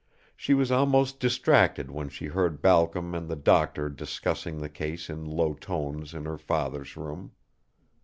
She 0.35 0.55
was 0.55 0.71
almost 0.71 1.19
distracted 1.19 1.91
when 1.91 2.09
she 2.09 2.25
heard 2.25 2.59
Balcom 2.63 3.13
and 3.13 3.29
the 3.29 3.35
doctor 3.35 3.87
discussing 3.87 4.57
the 4.57 4.67
case 4.67 5.11
in 5.11 5.23
low 5.25 5.53
tones 5.53 6.15
in 6.15 6.25
her 6.25 6.39
father's 6.39 6.97
room. 6.97 7.33